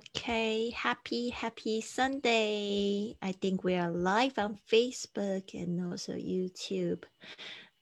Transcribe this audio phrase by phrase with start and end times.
[0.00, 3.16] Okay, happy, happy Sunday.
[3.20, 7.02] I think we are live on Facebook and also YouTube.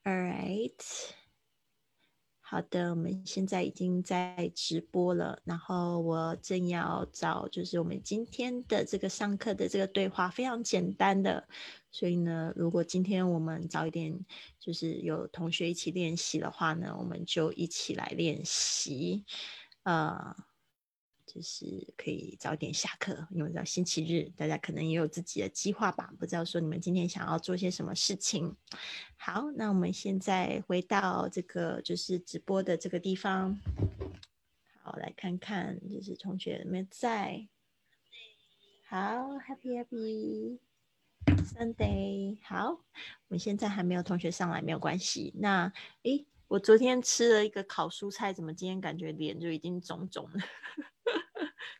[0.05, 0.83] All right.
[2.41, 11.47] 好的，我们现在已经在直播了，然后我正要找，就是我们今天的这个上课的这个对话，非常简单的，
[11.93, 14.19] 所以呢，如果今天我们早一点，
[14.59, 19.25] 就是有同学一起练习的话呢，我们就一起来练习，
[19.85, 20.35] 呃。
[21.39, 28.57] 就是可以早点下课，因为到星期日大家可能也有自己的计划吧，不知道说你们今天想要做些什么事情。
[29.17, 33.57] 好，那我们现在回到这个就是直播的这个地方，
[34.83, 37.47] 好来看看就是同学有没在。
[38.89, 38.99] 好
[39.47, 40.59] ，Happy Happy
[41.25, 42.39] Sunday。
[42.43, 45.33] 好，我们现在还没有同学上来，没有关系。
[45.37, 50.41] 那诶，我昨天吃了一个烤蔬菜，怎么今天感觉脸就已经肿肿了？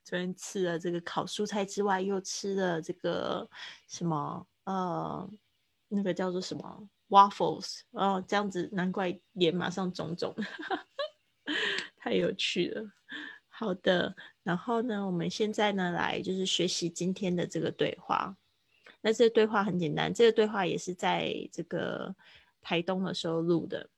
[0.09, 3.47] 昨天吃了这个烤蔬菜之外，又吃了这个
[3.87, 5.31] 什么呃，
[5.89, 10.35] 那个叫做什么 waffles 哦，这样子难怪脸马上肿肿，
[11.99, 12.91] 太有趣了。
[13.51, 18.35] 好的，然后呢，我们现在呢来就是学习今天的这个对话。
[19.03, 22.17] 那这个对话很简单，这个对话也是在这个
[22.63, 23.91] 台东的时候录的。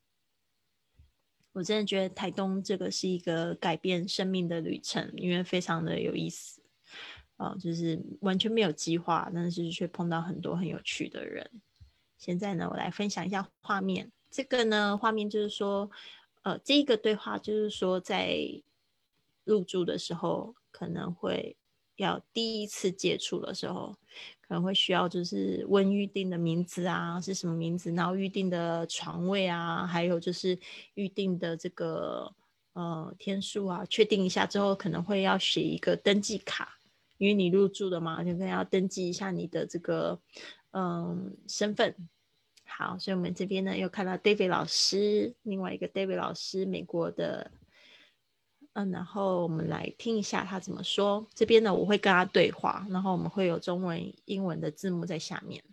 [1.53, 6.61] 我真的觉得台东这个是一个改变生命的旅程，因为非常的有意思，
[7.35, 11.49] 啊，就是完全没有计划，但是却碰到很多很有趣的人。
[12.17, 14.11] 现在呢，我来分享一下画面。
[14.29, 15.91] 这个呢，画面就是说，
[16.43, 18.37] 呃，这一个对话就是说，在
[19.43, 21.57] 入住的时候可能会
[21.97, 23.97] 要第一次接触的时候。
[24.51, 30.59] 可能会需要就是问预定的名字啊是什么名字，然后预定的床位啊，还有就是
[30.95, 32.29] 预定的这个
[32.73, 36.77] 呃天数啊，确定一下之后可能会要写一个登记卡，
[37.17, 40.19] 因为你入住的嘛，就可能要登记一下你的这个
[40.71, 41.95] 嗯身份。
[42.65, 47.49] 好，所以我们这边呢又看到 David 老师，另外一个 David 老师，美国的。
[48.73, 51.27] 嗯，然后我们来听一下他怎么说。
[51.33, 55.63] 这边呢，我会跟他对话，然后我们会有中文、英文的字幕在下面。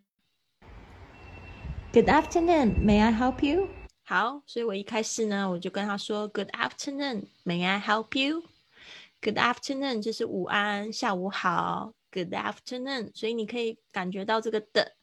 [1.92, 3.68] Good afternoon, may I help you？
[4.02, 11.94] 好，所以我一开始呢，我就跟他说 Good afternoon, may I help you？Good afternoon 就是午安，下午好。
[12.10, 14.96] Good afternoon，所以你可以感觉到这个的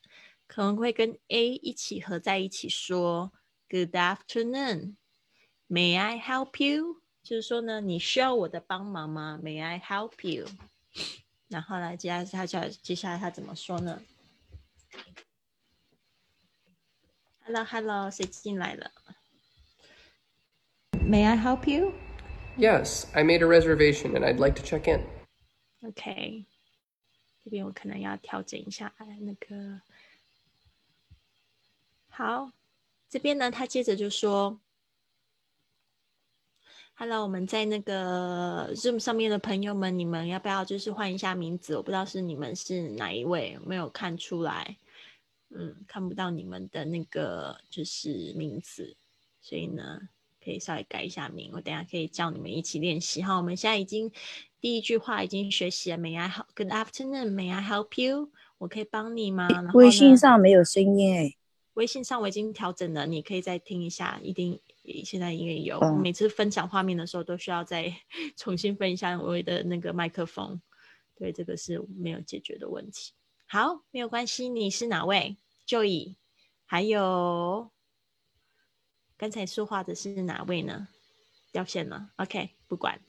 [0.48, 3.32] 可能会跟 A 一起合在一起说
[3.70, 4.96] Good afternoon,
[5.70, 7.02] may I help you？
[7.26, 10.46] 就是说呢，你需要我的帮忙吗？May I help you？
[11.48, 14.00] 然后来接下来他叫接下来他怎么说呢
[17.40, 18.92] ？Hello Hello，谁进来了
[20.92, 21.94] ？May I help you?
[22.60, 25.04] Yes, I made a reservation and I'd like to check in.
[25.82, 26.46] OK，
[27.44, 29.82] 这边我可能要调整一下那个。
[32.08, 32.52] 好，
[33.10, 34.60] 这边呢，他接着就说。
[36.98, 41.76] Hello，我们在那个 Zoom 上面的朋友们，你们要不要就是换一下名字？
[41.76, 44.78] 我不知道是你们是哪一位，没有看出来，
[45.50, 48.96] 嗯，看不到你们的那个就是名字，
[49.42, 50.00] 所以呢，
[50.42, 51.52] 可以稍微改一下名。
[51.54, 53.36] 我等下可以叫你们一起练习哈。
[53.36, 54.10] 我们现在已经
[54.62, 58.32] 第一句话已经学习了，May I help？Good afternoon，May I help you？
[58.58, 59.50] 我可以帮你吗？
[59.74, 61.36] 微信上没有声音哎，
[61.76, 64.60] 微信上我已经调整了，你可以再听一下，一定。
[65.04, 67.92] 现在因为有每次分享画面的时候，都需要再
[68.38, 70.62] 重新分一下我的那个麦克风，
[71.16, 73.14] 对，这个是没有解决的问题。
[73.48, 74.48] 好，没有关系。
[74.48, 75.38] 你是哪位
[75.68, 76.16] ？Joy，
[76.66, 77.72] 还有
[79.18, 80.88] 刚才说话的是哪位呢？
[81.52, 82.12] 掉线了。
[82.18, 83.02] OK，不管。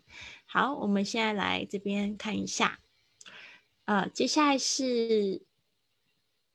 [0.47, 2.81] 好，我们现在来这边看一下。
[3.85, 5.46] 呃，接下来是。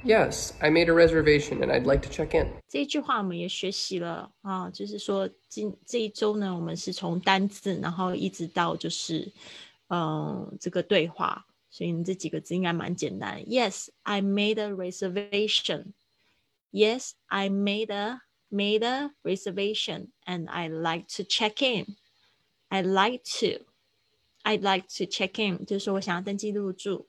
[0.04, 2.52] Yes, I made a reservation and I'd like to check in.
[2.68, 9.32] 这一句话我们也学习了啊，就是说今这一周呢，我们是从单字，然后一直到就是
[9.88, 13.42] 嗯这个对话，所以你这几个字应该蛮简单。
[13.46, 15.94] Yes, I made a reservation.
[16.70, 21.96] Yes, I made a made a reservation and I like to check in.
[22.68, 23.64] I like to.
[24.44, 27.08] I'd like to check in，就是说我想要登记入住。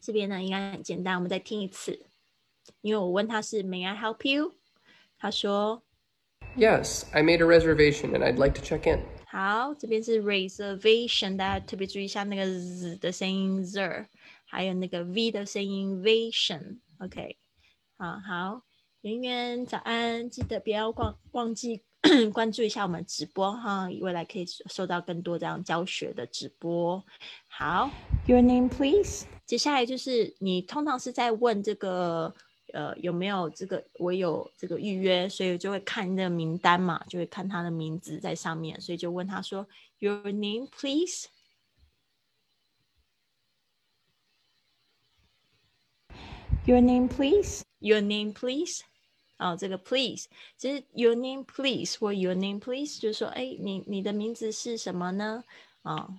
[0.00, 2.06] 这边呢应该很简单，我们再听一次。
[2.80, 4.54] 因为我问他是 May I help you？
[5.18, 5.82] 他说
[6.56, 9.00] Yes, I made a reservation and I'd like to check in。
[9.26, 14.06] 好，这边是 reservation，大家特别注意一下那个 z 的声音 z，
[14.44, 17.38] 还有那个 v 的声音 vation。OK，
[17.96, 18.62] 好好，
[19.00, 21.82] 圆圆早安，记得不要忘忘记
[22.32, 27.02] 关注一下我们直播哈，未来可以收到更多这样教学的直播。
[27.48, 27.90] 好，
[28.26, 29.24] Your name please。
[29.47, 32.35] 接下来就是你通常是在问这个
[32.73, 39.65] 呃有没有这个我有这个预约，所以就会看那个名单嘛，就会看他的名字在上面，所以就问他说
[39.99, 41.27] Your name please。
[46.65, 47.63] Your name please.
[47.79, 48.81] Your name please.
[49.37, 50.27] 哦，这个 please
[50.57, 55.45] 其实 your name please 或 your name please 就是说，哎，你你的名字是什么呢？
[55.83, 56.09] 啊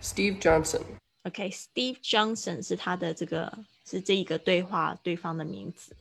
[0.00, 1.01] ，Steve Johnson。
[1.24, 3.52] OK，Steve Johnson 是他的这个
[3.84, 5.94] 是这一个对话对方的名字。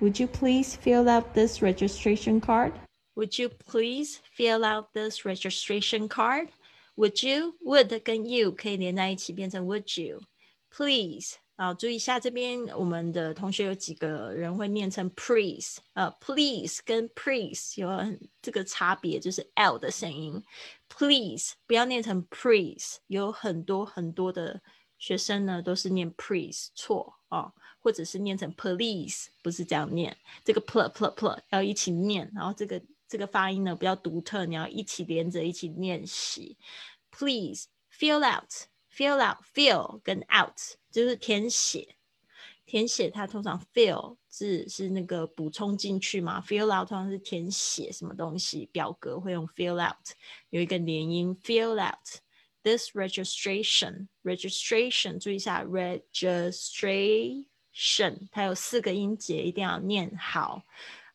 [0.00, 2.72] Would you please fill out this registration card?
[3.16, 6.48] Would you please fill out this registration card?
[6.96, 10.20] Would you would 跟 you 可以连在一起变成 Would you
[10.70, 11.72] please 啊？
[11.74, 17.88] 注意一下这边我们的同学有几个人会念成 please 呃，please 跟 please 有
[18.42, 20.42] 这个差别，就是 l 的声音。
[20.88, 24.60] please 不要念成 please，有很多很多的
[24.98, 27.52] 学生呢都是念 please 错啊。
[27.81, 36.57] 或者是念成 police，不是这样念，这个 pl pl pl 要一起念，然后这个这个发音呢比较独特，你要一起连着一起练习。
[37.11, 38.51] Please fill out,
[38.93, 40.57] fill out, fill 跟 out
[40.91, 41.95] 就是填写，
[42.65, 50.13] 填写它通常 fill 是是那个补充进去嘛，fill out 通常是填写什么东西，表格会用 fill out，
[50.49, 52.21] 有一个连音 fill out
[52.61, 57.45] this registration registration 注意一下 registration。
[57.71, 60.63] 省，它有四个音节，一定要念好。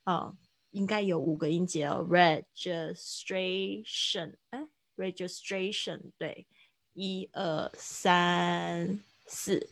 [0.04, 0.36] 哦，
[0.70, 2.06] 应该有五个音节哦。
[2.10, 4.66] registration，哎
[4.96, 6.46] ，registration，对，
[6.92, 9.70] 一二三四，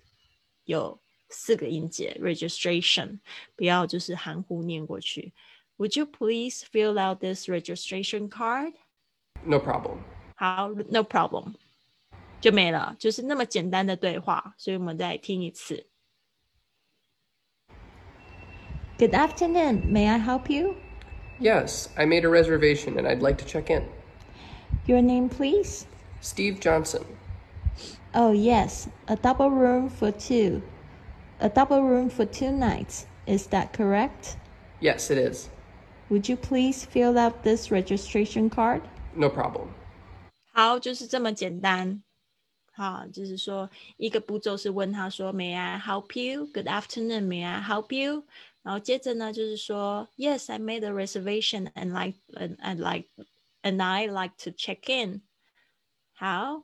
[0.65, 2.19] 有四个音节。
[2.21, 3.21] registration，
[3.57, 5.33] 不要就是含糊念过去。
[5.79, 8.75] Would you please fill out this registration card?
[9.45, 9.99] No problem.
[10.37, 11.55] 好，No problem，
[12.41, 14.55] 就没了，就是那么简单的对话。
[14.59, 15.89] 所以我们再听一次。
[18.98, 19.92] Good afternoon.
[19.92, 20.76] May I help you?
[21.40, 23.88] Yes, I made a reservation and I'd like to check in.
[24.86, 25.86] Your name, please?
[26.22, 27.06] Steve Johnson.
[28.14, 30.64] Oh, yes, a double room for two.
[31.40, 33.06] A double room for two nights.
[33.28, 34.38] Is that correct?
[34.80, 35.50] Yes, it is.
[36.10, 38.82] Would you please fill out this registration card?
[39.16, 39.68] No problem.
[40.54, 42.02] 好，就是这么简单。
[42.72, 46.48] 好，就是说一个步骤是问他说，May I help you?
[46.54, 47.28] Good afternoon.
[47.28, 48.24] May I help you?
[48.64, 53.08] 然后接着呢，就是说，Yes, I made a reservation and like and I like
[53.62, 55.22] and I like to check in。
[56.14, 56.64] 好，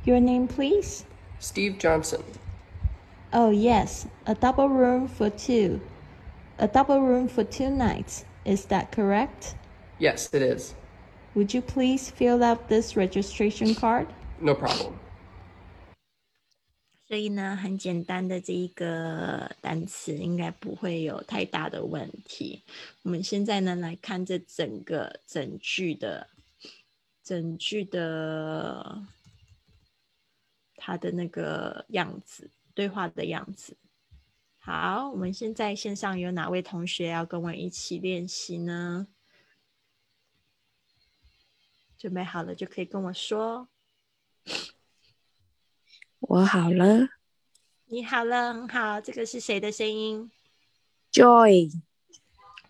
[0.04, 1.04] Your name, please.
[1.40, 2.22] Steve Johnson.
[3.32, 5.80] Oh yes, a double room for two.
[6.58, 8.24] A double room for two nights.
[8.44, 9.54] Is that correct?
[9.98, 10.74] Yes, it is.
[11.34, 14.06] Would you please fill out this registration card?
[14.39, 14.93] No problem.
[17.07, 22.63] 所以呢，很简单的这一个单词应该不会有太大的问题。
[23.03, 26.29] 我们现在呢来看这整个整句的
[27.23, 29.05] 整句的
[30.75, 33.77] 他的那个样子，对话的样子。
[34.59, 39.07] 好，我们现在线上有哪位同学要跟我一起练习呢？
[41.97, 43.69] 准备好了就可以跟我说。
[46.19, 47.09] 我好了
[47.87, 48.99] 你好了，很好。
[48.99, 50.29] 这个是谁的声音
[51.13, 51.71] ，Joy。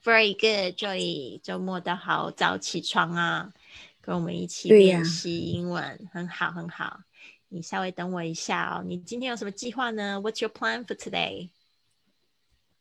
[0.03, 1.39] ？Very good, Joy。
[1.41, 3.51] 周末的好早起床啊，
[3.99, 7.01] 跟我们一起练习英文，很好，很好。
[7.49, 8.83] 你稍微等我一下哦。
[8.85, 11.49] 你今天有什么计划呢？What's your plan for today?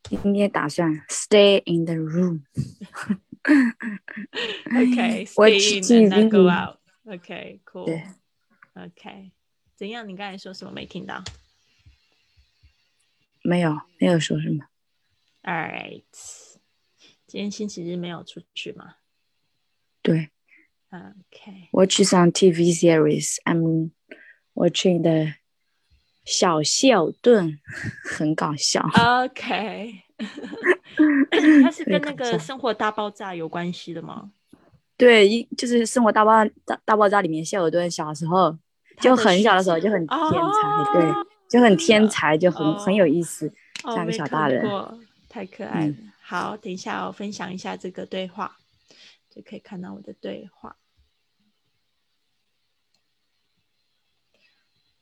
[0.03, 2.43] 今天打算 stay in the room。
[4.65, 6.79] Okay, 我 stay and not go out.
[7.05, 7.59] Okay,
[8.77, 9.31] Okay，
[9.75, 10.07] 怎样？
[10.07, 11.23] 你刚才说什么没听到
[13.41, 14.65] 没有，没有说什么。
[15.41, 16.03] ？All right，
[17.25, 18.97] 今天星期日没有出去吗
[20.03, 20.29] 对
[20.91, 23.37] ？Okay，，watch some TV series.
[23.45, 23.91] I'm
[24.53, 25.33] watching the
[26.23, 27.59] 小孝顿，
[28.03, 28.81] 很搞笑。
[28.81, 30.03] OK，
[31.63, 34.31] 它是 跟那个《生活大爆炸》有关系的吗？
[34.97, 38.57] 对，一就是《生活大爆大大爆炸》里面谢尔顿小时候
[38.99, 41.13] 就很小的时候就很天才，哦对，
[41.49, 43.47] 就很天才，就很、哦很有意思。
[43.83, 44.99] 哦，像个小大人过，
[45.29, 45.91] 太可爱了。
[45.91, 48.57] 嗯好，等一下我分享一下这个对话，
[49.29, 50.75] 就可以看到我的对话。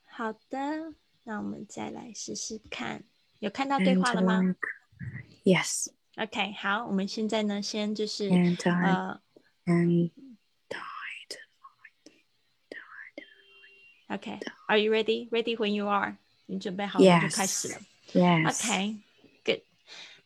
[0.05, 3.03] 好的，那我们再来试试看，
[3.39, 4.55] 有看到对话了吗
[5.43, 9.19] Yes,？OK，好，我们现在呢，先就是呃
[9.65, 10.11] and
[14.08, 15.28] OK，Are you ready?
[15.30, 16.16] Ready when you are？
[16.46, 17.78] 你准备好了我们就 Yes 开始了。
[18.12, 18.48] yes.
[18.48, 19.60] OK，Good。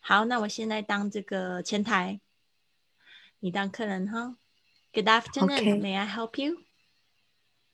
[0.00, 2.21] 好，那我现在当这个前台，
[3.41, 4.37] 你当客人哈。
[4.93, 5.59] Good afternoon.
[5.59, 5.81] Okay.
[5.81, 6.62] May I help you?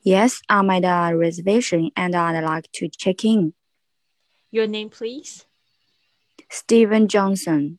[0.03, 3.53] Yes, I made a reservation and I'd like to check in.
[4.51, 5.45] Your name, please.
[6.49, 7.79] Stephen Johnson.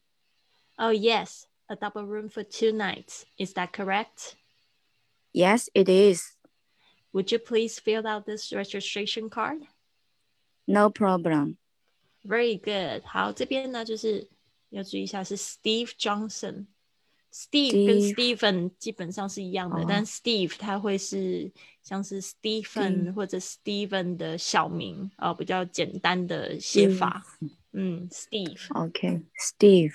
[0.77, 3.25] Oh yes, a double room for two nights.
[3.37, 4.35] Is that correct?
[5.33, 6.34] Yes, it is.
[7.15, 9.67] Would you please fill out this registration card?
[10.65, 11.57] No problem.
[12.23, 13.03] Very good.
[13.05, 14.29] 好，这边呢就是
[14.69, 21.49] 要注意一下是 Steve Johnson。Steve 跟 Steve Stephen 基本上是一样的，哦但 Steve 他会是
[21.81, 27.23] 像是 Stephen 或者 Steven 的小名哦，比较简单的写法。
[27.71, 29.23] 嗯，Steve Okay.
[29.39, 29.93] Steve.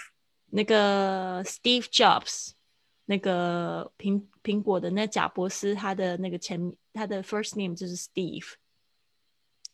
[0.49, 2.53] 那个 Steve Jobs，
[3.06, 8.54] 那个苹苹果的那贾伯斯，他的那个前他的 first name 就是 Steve。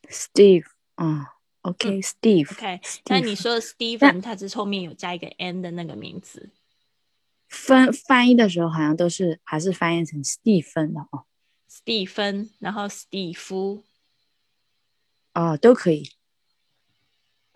[0.09, 0.65] Steve.
[0.95, 1.25] Oh,
[1.61, 2.01] okay.
[2.01, 2.51] Steve.
[2.51, 6.49] OK，那你说的 Steven，他只是后面有加一个 n 的那个名字。
[7.49, 11.25] 翻翻译的时候好像都是还是翻译成 Stephen 的哦。
[11.69, 13.83] 史蒂芬，然后史蒂夫，
[15.33, 16.11] 哦，都可以。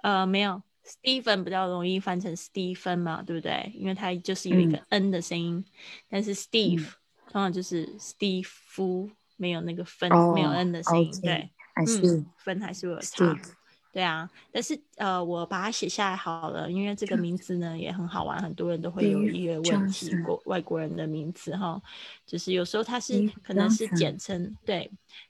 [0.03, 3.71] 呃，没有，Steven 比较容易翻成 Stephen 嘛，对不对？
[3.75, 5.63] 因为它就是有一个 n 的声音，
[6.09, 6.85] 但是 Steve、
[7.29, 13.39] 通常就是 Steve，，没有那个分，哦没有 n 的声音对嗯分还是会有差。
[13.93, 21.81] 对啊，但是呃，我把它写下来好了，因为这个名字呢也很好玩，很多人都会有 Steve 一个问题，国外国人的名字哈，
[22.25, 24.89] 就是有时候它是可能是简称，对，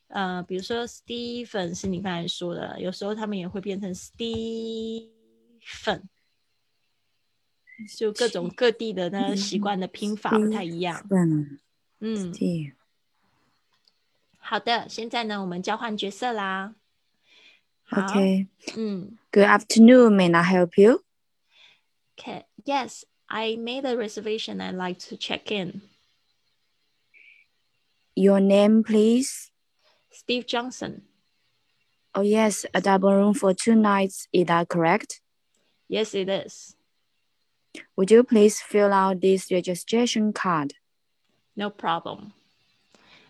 [0.10, 3.92] 呃，比如说 Stephen 是你刚才说的，有时候他们也会变成
[5.61, 6.03] Stephen，
[7.97, 11.59] 就各种各地的那个习惯的拼法不太一样， Stephen.
[12.01, 12.75] 嗯， Steve.
[14.39, 16.75] 好的，现在呢我们交换角色啦，
[17.83, 18.47] 好 Okay.
[18.77, 19.19] 嗯。
[19.33, 20.15] Good afternoon.
[20.15, 21.03] May I help you?
[22.17, 22.45] Okay.
[22.65, 24.61] Yes, I made a reservation.
[24.61, 25.83] I'd like to check in.
[28.15, 29.51] Your name, please.
[30.11, 31.03] Steve Johnson.
[32.15, 34.27] Oh yes, a double room for two nights.
[34.33, 35.20] Is that correct?
[35.91, 36.75] Yes, it is.
[37.95, 40.73] Would you please fill out this registration card?
[41.55, 42.33] No problem.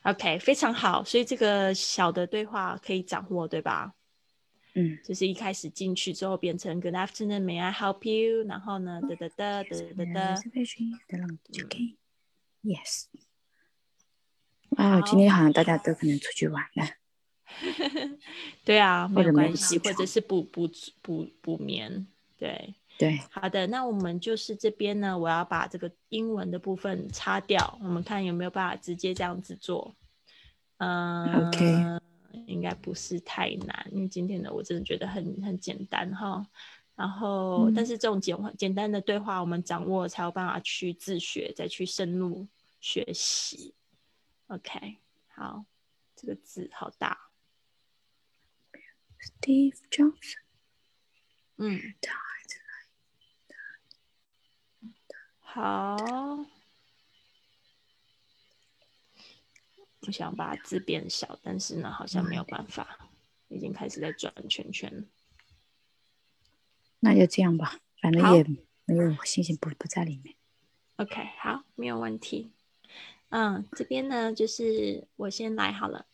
[0.03, 1.03] OK，非常好。
[1.05, 3.95] 所以这个小的对话可以掌握，对吧？
[4.75, 8.45] 嗯，就是一开始进去之后变成 Good afternoon, may I help you？
[8.45, 10.35] 然后呢，哒哒哒哒哒哒。
[10.37, 11.01] Reservation.
[11.65, 11.97] Okay.
[12.63, 13.07] Yes.
[14.71, 16.87] 哇， 好今天好像大家都可能出去玩了。
[18.65, 20.69] 对啊，没或者没有关系，起床或者是补补
[21.03, 22.07] 补补眠。
[22.42, 29.96] 对，对，好的，那我们就是这边呢，我要把这个英文的部分擦掉，我们看有没有办法直接这样子做。
[30.78, 32.02] 嗯 OK
[32.48, 36.44] 应该不是太难，因为今天的我真的觉得很很简单哈。
[36.96, 42.48] 然后，嗯但是这种简简单的对话，我们掌握才有办法去自学，再去深入
[42.80, 43.76] 学习。
[44.48, 45.64] OK，好，
[46.16, 47.30] 这个字好大。
[49.20, 50.40] Steve Johnson。
[51.58, 51.80] 嗯，
[55.54, 55.98] 好，
[60.08, 63.10] 我想把字变小，但是呢，好像没有办法，
[63.50, 65.10] 已经开始在转圈圈。
[67.02, 68.46] 那就这样吧，反正也
[68.86, 70.38] 没有星星不不在里面。
[70.96, 72.54] OK，好，没有问题。
[73.28, 76.06] 嗯，这边呢，就是我先来好了。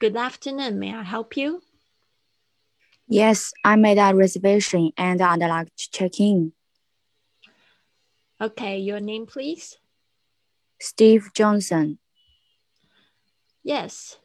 [0.00, 1.62] Good afternoon, may I help you?
[3.06, 6.54] Yes, I made a reservation and I'd like to check in.
[8.43, 9.77] Okay, your name, please.
[10.79, 11.99] Steve Johnson.
[13.63, 14.17] Yes.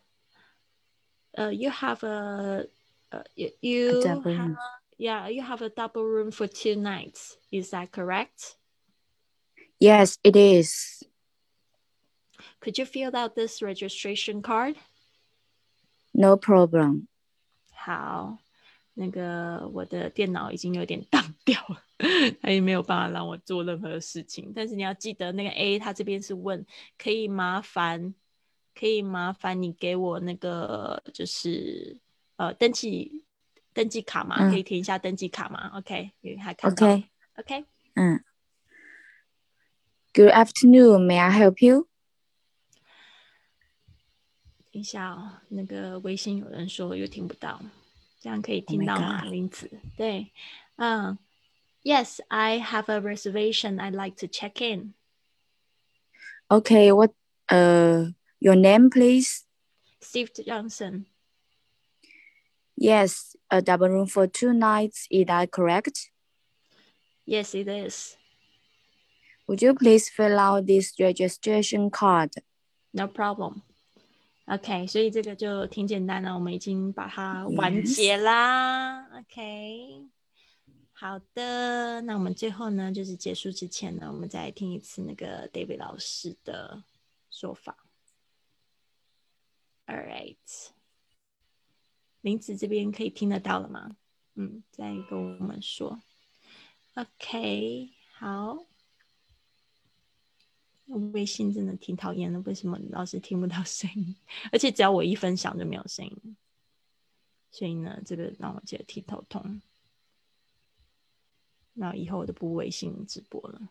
[1.36, 2.66] Uh, you have a,
[3.10, 4.58] uh, you, you double have, room.
[4.96, 7.36] yeah, you have a double room for two nights.
[7.50, 8.56] Is that correct?
[9.80, 11.02] Yes, it is.
[12.60, 14.76] Could you fill out this registration card?
[16.14, 17.08] No problem.
[17.72, 18.38] 好，
[18.94, 21.82] 那个我的电脑已经有点当掉了，
[22.41, 24.51] 它也没有办法让我做任何事情。
[24.55, 26.65] 但是你要记得，那个 A 他这边是问，
[26.97, 28.13] 可以麻烦，
[28.73, 31.97] 可以麻烦你给我那个就是
[32.37, 33.25] 呃登记
[33.73, 34.37] 登记卡吗？
[34.39, 37.65] 嗯可以填一下登记卡吗？OK，因为还看到 OK，OK，
[37.95, 38.23] 嗯。
[40.11, 41.87] Good afternoon, may I help you?
[44.71, 47.61] 等一下哦，那个微信有人说又听不到，
[48.19, 50.31] 这样可以 Oh 听到吗林子，对，
[50.77, 51.17] 嗯
[51.82, 53.78] ，Yes, I have a reservation.
[53.80, 54.94] I'd like to check in.
[56.50, 57.12] Okay, what
[57.48, 58.06] uh
[58.40, 59.44] your name please?
[60.00, 61.06] Steve Johnson.
[62.76, 66.10] Yes, a double room for two nights, is that correct?
[67.24, 68.16] Yes, it is.
[69.46, 72.32] Would you please fill out this registration card?
[72.92, 73.62] No problem.
[74.46, 79.06] OK，所以这个就挺简单的，我们已经把它完结啦。
[79.18, 80.02] OK，
[80.99, 86.83] 好的，那我们最后呢，就是结束之前呢，我们再听一次那个 David 老师的
[87.31, 87.77] 说法。
[89.85, 90.35] All right，
[92.19, 93.95] 林子这边可以听得到了吗？
[94.35, 96.01] 嗯，再跟我们说。
[96.95, 98.65] OK，好。
[101.13, 104.17] 微信真的挺讨厌的，为什么老是听不到声音？
[104.51, 106.35] 而且只要我一分享就没有声音，
[107.51, 109.61] 所以呢，这个让我觉得挺头痛。
[111.79, 113.61] 那以后我都不微信直播了。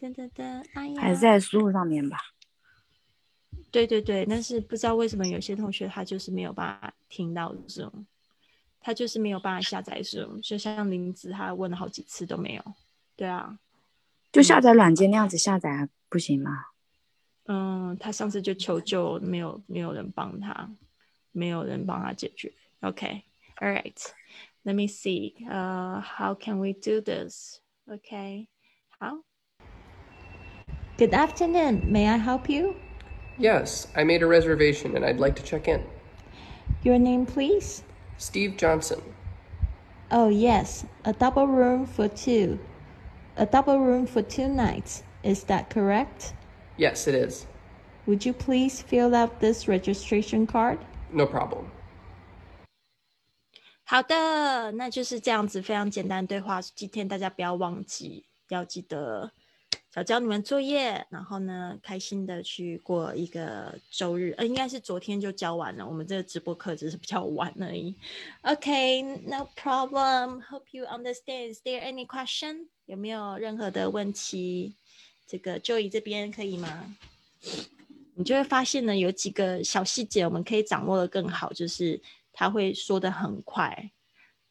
[0.00, 2.18] 噔噔噔，哎呀，还是在输入上面吧。
[3.70, 8.06] 对对对，但是不知道为什么有些同学他就是没有办法听到 Zoom，
[8.80, 12.64] 他就是没有办法下载 Zoom，就像林子他问了好几次都没有。
[13.14, 13.58] 对啊，
[14.32, 16.66] 就下载软件那样子下载啊不行吗？
[17.44, 20.70] 嗯，他上次就求救，没有没有人帮他，
[21.32, 22.52] 没有人帮他解决。
[22.80, 23.92] OK，All、
[24.64, 28.48] right，Let me see，呃、h uh, how can we do this okay
[28.98, 29.22] how
[30.96, 31.90] good afternoon.
[31.90, 32.74] May I help you?
[33.38, 35.82] Yes, I made a reservation and I'd like to check in.
[36.82, 37.82] Your name, please.
[38.18, 39.00] Steve Johnson.
[40.10, 42.58] Oh yes, a double room for two.
[43.36, 45.02] A double room for two nights.
[45.22, 46.34] Is that correct?
[46.76, 47.46] Yes, it is.
[48.06, 50.78] Would you please fill out this registration card?
[51.12, 51.70] No problem.
[53.90, 56.62] 好的，那就是这样子，非常简单对话。
[56.62, 59.32] 今天大家不要忘记，要记得
[59.92, 64.32] 小教你们作业，然后呢，开心的去过一个周日。
[64.38, 67.92] 呃，应该是昨天就教完了，我们这个直播课只是比较晚而已。
[68.42, 70.40] OK，no、problem.
[70.44, 71.52] Hope you understand.
[71.52, 72.68] Is there any question？
[72.86, 74.76] 有没有任何的问题？
[75.26, 76.94] 这个 Joey 这边可以吗？
[78.14, 82.00] 你就会发现呢，有几个小细节我们可以掌握的更好，就是
[82.32, 83.92] 他会说的很快，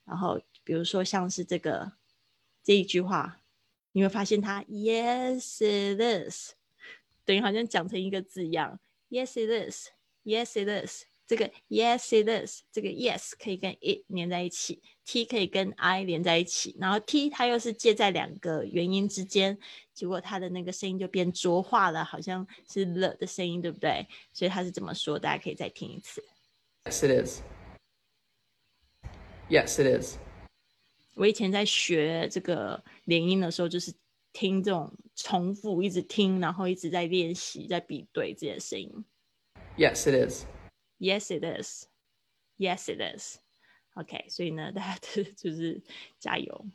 [0.06, 1.94] 然后比如说像是这个
[2.64, 3.42] 这一句话，
[3.92, 6.52] 你会发现他 Yes it is，
[7.26, 17.30] 等于好像讲成一个字一样，Yes it is，Yes it is，这个 Yes it is，这个 Yes 可以跟 it 连在一起，T 可以跟 I 连在一起，然后 T
[17.30, 19.58] 它又是介在两个元音之间，
[19.94, 24.08] 结果它的那个声音就变浊化了，好像是了的声音，对不对？
[24.34, 25.20] 所以它是怎么说？
[25.20, 26.24] 大家可以再听一次。
[26.86, 27.42] Yes, it is.
[29.50, 30.18] Yes, it is.
[31.16, 33.92] 我以前在学这个连音的时候，就是
[34.32, 39.04] 听这种重复，一直听，然后一直在练习，在比对自己的声音。
[39.76, 40.46] Yes, it is.
[41.00, 41.86] Yes, it is.
[42.60, 43.38] Yes, it is.
[43.96, 45.82] OK，所以呢， 大家就就是
[46.20, 46.66] 加油。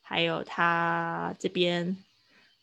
[0.00, 1.96] 还有他这边，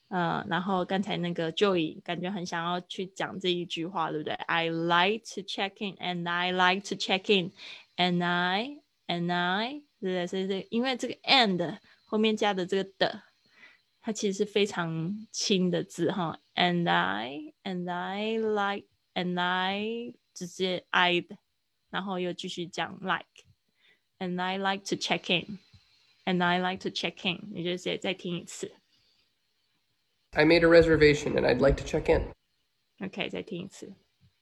[0.08, 7.52] 呃，然后刚才那个 Joey 感觉很想要去讲这一句话，对不对？I like to check in and I like to check in
[7.99, 13.23] and I and I，对对对对，因为这个 and 后面加的这个的，
[14.01, 16.39] 它其实是非常轻的字哈。
[16.55, 21.25] And I and I like and I 直接 I，
[21.91, 28.73] 然后又继续讲 like，and I like to check in，and I like to check in，你就再再听一次。
[30.33, 32.33] I made a reservation and I'd like to check in.
[33.01, 33.93] OK，再听一次。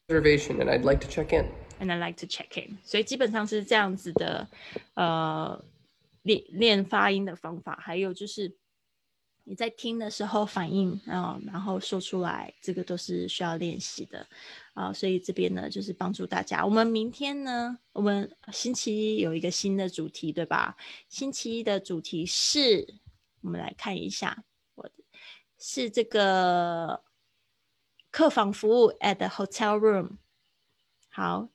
[0.08, 1.48] Reservation and I'd like to check in.
[1.79, 2.77] And I like to check in。
[2.83, 4.47] 所以基本上是这样子的，
[4.95, 5.63] 呃，
[6.23, 8.55] 练练发音的方法，还有就是
[9.43, 14.27] 你在听的时候反应啊、然后说出来，这个都是需要练习的
[14.73, 16.63] 啊、所以这边呢，就是帮助大家。
[16.63, 20.75] 我们明天呢，我们星期一有一个新的主题，对吧？
[21.09, 22.95] 星期一的主题是，
[23.41, 24.43] 我们来看一下，
[24.75, 24.93] 我的
[25.57, 27.01] 是这个
[28.11, 30.17] 客房服务 at the hotel room。
[31.09, 31.49] 好，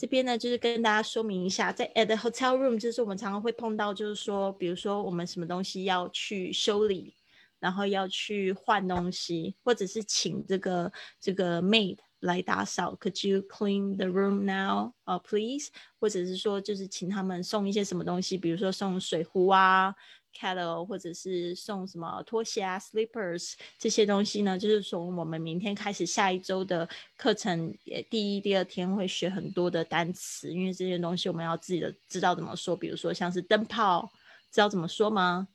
[0.00, 7.14] 这边呢就是跟大家说明一下，在 at the hotel room，就是我们常常会碰到，就是说，比如说我们什么东西要去修理，
[7.58, 15.68] 然后要去换东西，或者是请这个这个 maid 来打扫，Could you clean the room now, 呃、please？
[15.98, 19.94] 或者是说就是请他们送一些什么东西，比如说送水壶啊。
[20.34, 34.10] Kettle 或者是送什么拖鞋啊、slippers 这些东西呢，就是从我们明天开始下一周的课程，也第一、第二天会学很多的单词，因为这些东西我们要自己的知道怎么说，比如说像是灯泡，
[34.50, 35.48] 知道怎么说吗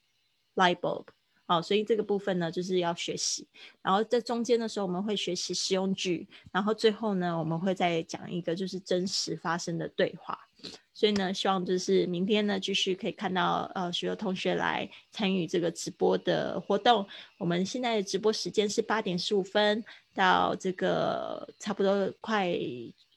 [0.55, 1.05] ？light bulb。
[1.47, 3.47] 哦，所以这个部分呢，就是要学习。
[3.83, 10.44] 然后在中间的时候，我们会学习实用句，然后最后呢，我们会再讲一个就是真实发生的对话。
[10.93, 17.05] 所以呢，希望就是明天呢，继续可以看到呃许多同学来参与这个直播的活动。
[17.37, 22.57] 我们现在的直播时间是八点十五分到这个差不多快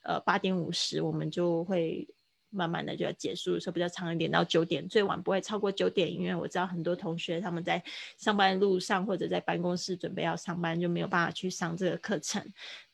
[0.02, 2.08] 呃八点五十，我们就会
[2.50, 7.80] 慢慢的就要结束的时候比较长一点，到九点，最晚不会超过九点，因为我知道很多同学他们在
[8.16, 12.44] 上班路上或者在办公室准备要上班，就没有办法去上这个课程。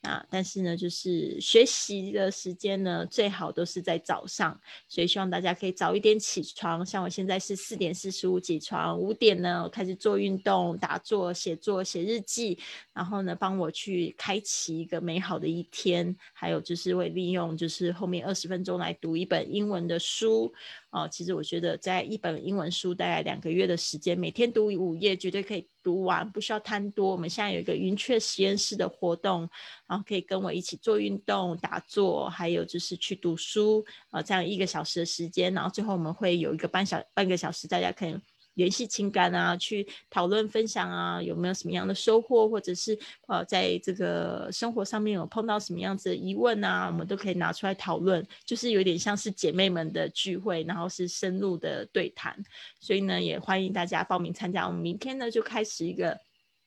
[0.04, 6.84] 啊但是呢，就是学习的时间呢，最好都是在早上，所以希望大家可以早一点起床。
[6.84, 12.58] 像我现在是四点四十五起床，五点呢我开始做运动、打坐、写作、写日记，
[12.92, 16.14] 然后呢帮我去开启一个美好的一天。
[16.32, 20.52] 还有就是会利用就是后面二十分钟来读一本英文的书。
[20.94, 27.10] 哦，其实我觉得在一本英文书大概两个月的时间，每天读五页，绝对可以读完，不需要贪多。
[27.10, 29.40] 我们现在有一个云雀实验室的活动，
[29.88, 38.16] 然后可以跟我一起做运动、打坐，还有就是去读书，啊、这样一个小时的时间，然后最后我们会有一个半小半个小时，大家可以
[38.54, 52.42] 联系情感啊，去讨论分享啊，有没有什么样的收获，或者是呃，在这个生活上面有碰到什么样子的疑问啊，我们都可以拿出来讨论，就是有点像是姐妹们的聚会，然后是深入的对谈，
[52.80, 54.66] 所以呢，也欢迎大家报名参加。
[54.66, 56.18] 我们明天呢就开始一个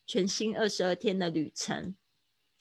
[0.05, 1.95] 全新二十二天的旅程。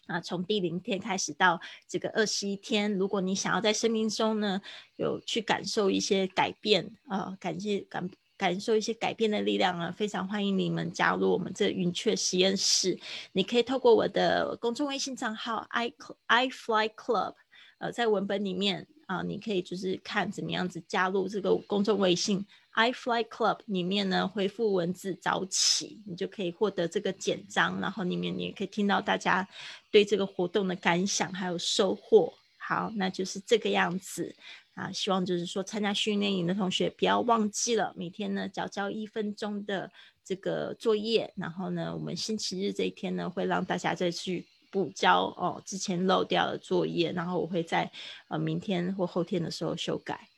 [0.06, 4.60] 啊，从第零天开始到这个二十一天，如果你想要在生命中呢
[4.94, 12.98] 有去感受一些改变啊，感谢感感受一些改变的力量啊，非常欢迎你们加入我们这云雀实验室。
[13.32, 15.92] 你可以透过我的公众微信账号 i
[16.26, 17.34] i fly club，
[17.78, 22.46] 呃，在文本里面啊，你可以就是看怎么样子加入这个公众微信。
[22.72, 29.48] i fly club 里面呢，回复文字早起，你就可以获得这个简章，然后里面你也可以听到大家
[29.90, 32.34] 对这个活动的感想还有收获。
[32.58, 34.34] 好，那就是这个样子
[34.76, 34.92] 啊。
[34.92, 39.90] 希望就是说参加训练营的同学不要忘记了，每天呢交交一分钟的
[40.24, 47.90] 这个作业，然后呢，我们星期日这一天呢会让大家再去补交哦之前漏掉的作业，然后我会在
[48.28, 50.28] 呃明天或后天的时候修改。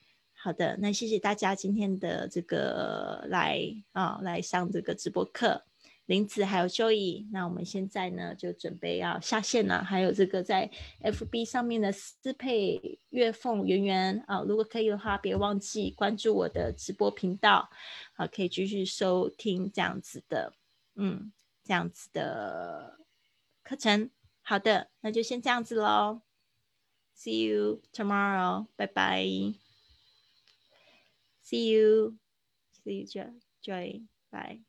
[0.41, 3.61] 好的，那谢谢大家今天的这个来
[3.93, 5.61] 啊、来上这个直播课，
[6.09, 10.71] 林子还有 Joey，那我们现在呢就准备要下线了，还有这个在
[11.03, 17.69] FB 上面的思佩、月凤、圆圆啊，如果可以的话，别忘记关注我的直播频道，
[18.15, 20.55] 啊，可以继续收听这样子的，
[20.95, 21.31] 嗯，
[21.63, 22.99] 这样子的
[23.63, 24.09] 课程。
[24.41, 26.23] 好的，那就先这样子喽
[27.15, 29.27] ，See you tomorrow，拜拜。
[31.45, 34.68] See you，see you，Joy，bye